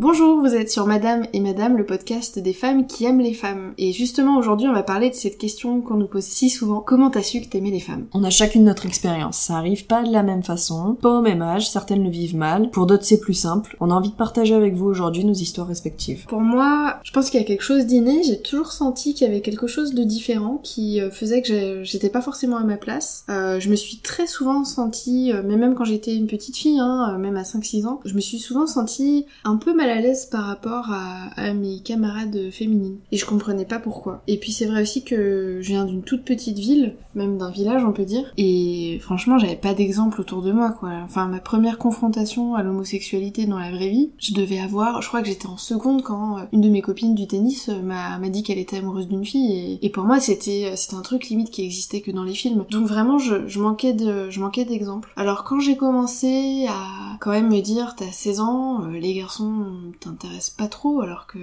[0.00, 3.74] Bonjour, vous êtes sur Madame et Madame, le podcast des femmes qui aiment les femmes.
[3.76, 7.10] Et justement aujourd'hui on va parler de cette question qu'on nous pose si souvent, comment
[7.10, 8.06] t'as su que t'aimais les femmes?
[8.14, 11.42] On a chacune notre expérience, ça arrive pas de la même façon, pas au même
[11.42, 13.76] âge, certaines le vivent mal, pour d'autres c'est plus simple.
[13.78, 16.24] On a envie de partager avec vous aujourd'hui nos histoires respectives.
[16.24, 19.30] Pour moi, je pense qu'il y a quelque chose d'inné, j'ai toujours senti qu'il y
[19.30, 23.26] avait quelque chose de différent qui euh, faisait que j'étais pas forcément à ma place.
[23.28, 26.78] Euh, je me suis très souvent sentie, euh, mais même quand j'étais une petite fille,
[26.78, 30.26] hein, même à 5-6 ans, je me suis souvent sentie un peu mal à l'aise
[30.26, 32.98] par rapport à, mes camarades féminines.
[33.12, 34.22] Et je comprenais pas pourquoi.
[34.28, 37.84] Et puis c'est vrai aussi que je viens d'une toute petite ville, même d'un village
[37.84, 40.90] on peut dire, et franchement j'avais pas d'exemple autour de moi quoi.
[41.04, 45.22] Enfin ma première confrontation à l'homosexualité dans la vraie vie, je devais avoir, je crois
[45.22, 48.42] que j'étais en seconde quand euh, une de mes copines du tennis euh, m'a dit
[48.42, 51.64] qu'elle était amoureuse d'une fille, et, pour moi c'était euh, c'était un truc limite qui
[51.64, 52.64] existait que dans les films.
[52.70, 55.12] Donc vraiment je, je manquais de je manquais d'exemples.
[55.16, 59.66] Alors quand j'ai commencé à quand même me dire t'as 16 ans, les garçons
[60.00, 61.38] t'intéresse pas trop, alors que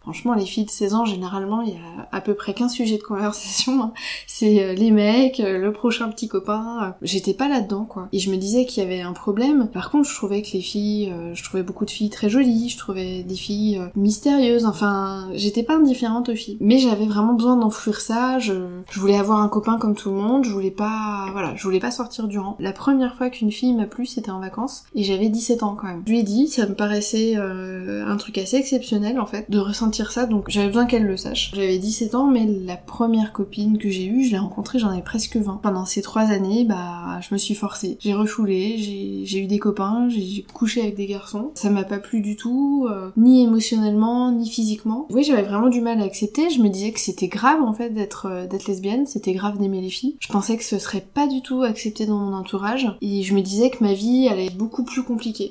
[0.00, 2.98] franchement les filles de 16 ans généralement il y a à peu près qu'un sujet
[2.98, 3.92] de conversation, hein.
[4.26, 6.94] c'est euh, les mecs, euh, le prochain petit copain.
[7.02, 8.08] J'étais pas là-dedans quoi.
[8.12, 9.68] Et je me disais qu'il y avait un problème.
[9.72, 12.68] Par contre je trouvais que les filles, euh, je trouvais beaucoup de filles très jolies,
[12.68, 16.58] je trouvais des filles mystérieuses, enfin j'étais pas indifférente aux filles.
[16.60, 18.54] Mais j'avais vraiment besoin d'enfouir ça, je,
[18.90, 21.78] je voulais avoir un copain comme tout le monde, je voulais pas, voilà, je voulais
[21.78, 22.56] pas sortir du rang.
[22.58, 25.86] La première fois qu'une fille m'a plu c'était en vacances et j'avais 17 ans quand
[25.86, 26.02] même.
[26.06, 30.12] Je lui ai dit, ça me paraissait un truc assez exceptionnel en fait, de ressentir
[30.12, 31.52] ça, donc j'avais besoin qu'elle le sache.
[31.54, 35.02] J'avais 17 ans, mais la première copine que j'ai eue, je l'ai rencontrée, j'en avais
[35.02, 35.60] presque 20.
[35.62, 37.98] Pendant ces trois années, bah, je me suis forcée.
[38.00, 38.76] J'ai refoulé,
[39.24, 41.50] j'ai eu des copains, j'ai couché avec des garçons.
[41.54, 45.06] Ça m'a pas plu du tout, euh, ni émotionnellement, ni physiquement.
[45.10, 46.50] Oui, j'avais vraiment du mal à accepter.
[46.50, 49.90] Je me disais que c'était grave en fait d'être euh, lesbienne, c'était grave d'aimer les
[49.90, 50.16] filles.
[50.20, 53.40] Je pensais que ce serait pas du tout accepté dans mon entourage, et je me
[53.40, 55.02] disais que ma vie allait être beaucoup plus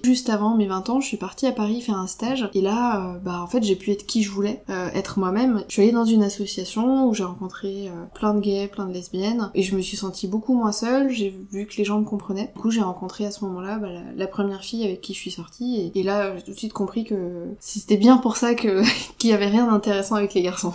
[0.04, 3.16] Juste avant mes 20 ans, je suis partie à Paris faire un stage, et là,
[3.16, 5.64] euh, bah en fait, j'ai pu être qui je voulais, être moi-même.
[5.68, 8.94] Je suis allée dans une association où j'ai rencontré euh, plein de gays, plein de
[8.94, 12.06] lesbiennes, et je me suis sentie beaucoup moins seule, j'ai vu que les gens me
[12.06, 12.52] comprenaient.
[12.56, 15.32] Du coup, j'ai rencontré à ce moment-là bah, la, première fille avec qui je suis
[15.32, 18.84] sortie, et, là, j'ai tout de suite compris que c'était bien pour ça qu'il
[19.24, 20.74] y avait rien d'intéressant avec les garçons.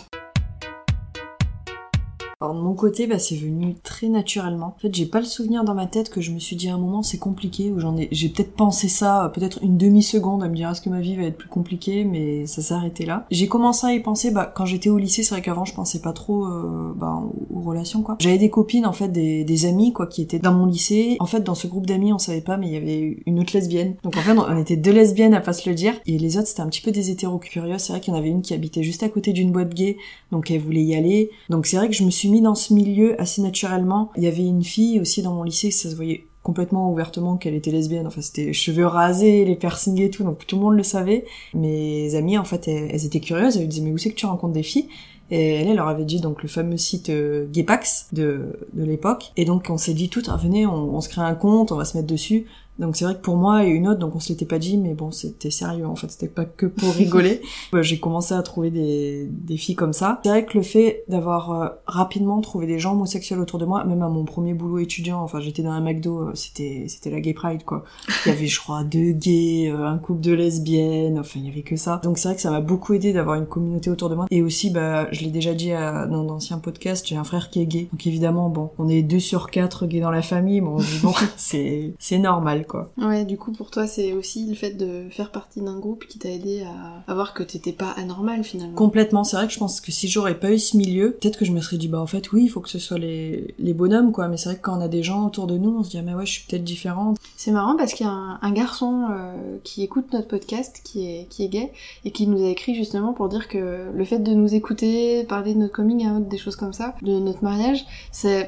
[2.40, 4.74] Alors de mon côté, bah, c'est venu très naturellement.
[4.76, 6.74] En fait, j'ai pas le souvenir dans ma tête que je me suis dit à
[6.74, 10.48] un moment c'est compliqué, ou j'en ai, j'ai peut-être pensé ça, peut-être une demi-seconde à
[10.48, 13.26] me dire est-ce que ma vie va être plus compliquée, mais ça s'est arrêté là.
[13.30, 16.00] J'ai commencé à y penser, bah, quand j'étais au lycée, c'est vrai qu'avant je pensais
[16.00, 18.16] pas trop, euh, bah, aux, relations quoi.
[18.18, 21.16] J'avais des copines en fait, des, des amis quoi, qui étaient dans mon lycée.
[21.20, 23.52] En fait, dans ce groupe d'amis, on savait pas, mais il y avait une autre
[23.54, 23.94] lesbienne.
[24.02, 26.48] Donc en fait, on était deux lesbiennes à pas se le dire, et les autres
[26.48, 27.78] c'était un petit peu des hétéros curieux.
[27.78, 29.96] C'est vrai qu'il y en avait une qui habitait juste à côté d'une boîte gay,
[30.32, 31.30] donc elle voulait y aller.
[31.48, 34.10] Donc c'est vrai que je me suis dans ce milieu assez naturellement.
[34.16, 37.54] Il y avait une fille aussi dans mon lycée, ça se voyait complètement ouvertement qu'elle
[37.54, 38.06] était lesbienne.
[38.06, 41.24] Enfin, c'était cheveux rasés, les piercings et tout, donc tout le monde le savait.
[41.54, 43.56] Mes amies, en fait, elles, étaient curieuses.
[43.56, 44.88] Elles me disaient, mais où c'est que tu rencontres des filles?
[45.30, 49.32] Et elle, leur avait dit donc le fameux site euh, Gaypax de, de l'époque.
[49.36, 51.76] Et donc on s'est dit tout, ah, venez, on, on, se crée un compte, on
[51.76, 52.44] va se mettre dessus.
[52.78, 54.78] Donc c'est vrai que pour moi et une autre, donc on se l'était pas dit,
[54.78, 57.40] mais bon, c'était sérieux en fait, c'était pas que pour rigoler.
[57.80, 60.20] J'ai commencé à trouver des, des filles comme ça.
[60.24, 63.84] C'est vrai que le fait d'avoir euh, rapidement trouvé des gens homosexuels autour de moi,
[63.84, 67.20] même à mon premier boulot étudiant, enfin j'étais dans un McDo, euh, c'était c'était la
[67.20, 67.84] gay pride quoi.
[68.26, 71.50] Il y avait je crois deux gays, euh, un couple de lesbiennes, enfin il y
[71.50, 72.00] avait que ça.
[72.02, 74.26] Donc c'est vrai que ça m'a beaucoup aidé d'avoir une communauté autour de moi.
[74.30, 77.60] Et aussi bah je l'ai déjà dit à, dans d'anciens podcasts, j'ai un frère qui
[77.60, 77.88] est gay.
[77.92, 81.94] Donc évidemment bon, on est deux sur quatre gays dans la famille, bon, bon c'est
[81.98, 82.90] c'est normal quoi.
[82.98, 86.18] Ouais, du coup pour toi c'est aussi le fait de faire partie d'un groupe qui
[86.18, 86.64] t'a aidé
[87.06, 88.74] à, voir que t'étais pas anormal finalement.
[88.74, 91.44] Complètement, c'est vrai que je pense que si j'aurais pas eu ce milieu, peut-être que
[91.44, 93.74] je me serais dit bah en fait oui, il faut que ce soit les, les
[93.74, 95.84] bonhommes quoi, mais c'est vrai que quand on a des gens autour de nous, on
[95.84, 97.18] se dit ah mais ouais, je suis peut-être différente.
[97.36, 101.28] C'est marrant parce qu'il y a un, garçon euh, qui écoute notre podcast qui est
[101.28, 101.72] qui est gay
[102.04, 105.54] et qui nous a écrit justement pour dire que le fait de nous écouter, parler
[105.54, 107.84] de notre coming out, des choses comme ça, de notre mariage,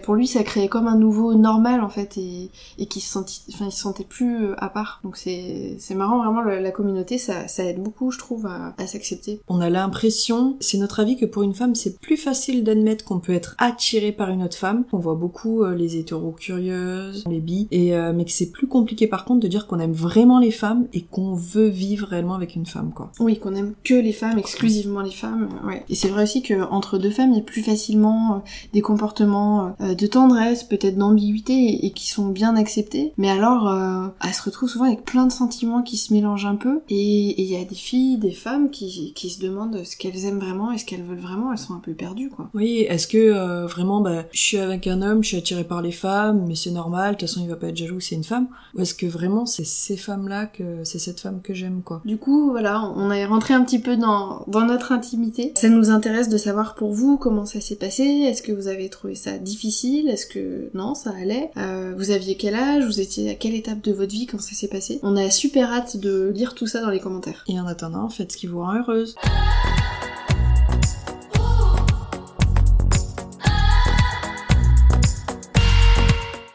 [0.02, 3.32] pour lui ça créait comme un nouveau normal en fait et, et qui se sentait
[3.52, 5.00] enfin il se sentait plus euh, à part.
[5.04, 9.40] Donc c'est marrant, vraiment, la, communauté, ça, ça, aide beaucoup, je trouve, à, à s'accepter.
[9.48, 13.20] On a l'impression, c'est notre avis, que pour une femme, c'est plus facile d'admettre qu'on
[13.20, 14.84] peut être attiré par une autre femme.
[14.92, 18.66] On voit beaucoup euh, les hétéros curieuses, les bi, et, euh, mais que c'est plus
[18.66, 22.34] compliqué par contre de dire qu'on aime vraiment les femmes et qu'on veut vivre réellement
[22.34, 23.12] avec une femme, quoi.
[23.20, 25.84] Oui, qu'on aime que les femmes, exclusivement les femmes, ouais.
[25.88, 28.42] Et c'est vrai aussi que entre deux femmes, il y a plus facilement
[28.72, 33.12] des comportements de tendresse, peut-être d'ambiguïté, et, qui sont bien acceptés.
[33.16, 36.56] Mais alors, euh, elle se retrouve souvent avec plein de sentiments qui se mélangent un
[36.56, 36.80] peu.
[36.88, 40.40] Et il y a des filles, des femmes qui, qui se demandent ce qu'elles aiment
[40.40, 41.52] vraiment et ce qu'elles veulent vraiment.
[41.52, 42.50] Elles sont un peu perdues, quoi.
[42.54, 45.82] Oui, est-ce que euh, vraiment, bah, je suis avec un homme, je suis attirée par
[45.82, 48.24] les femmes, mais c'est normal, de toute façon il va pas être jaloux, c'est une
[48.24, 52.02] femme Ou est-ce que vraiment c'est ces femmes-là que c'est cette femme que j'aime, quoi?
[52.04, 55.52] Du coup, voilà, on est rentré un petit peu dans, dans notre intimité.
[55.56, 58.02] Ça nous intéresse de savoir pour vous comment ça s'est passé.
[58.04, 60.08] Est-ce que vous avez trouvé ça difficile?
[60.08, 61.50] Est-ce que non, ça allait?
[61.56, 62.84] Euh, Vous aviez quel âge?
[62.84, 65.72] Vous étiez à quelle étape de votre vie quand ça s'est passé On a super
[65.72, 67.44] hâte de lire tout ça dans les commentaires.
[67.48, 69.14] Et en attendant, faites ce qui vous rend heureuse.